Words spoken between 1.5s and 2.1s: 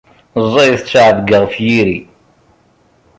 yiri.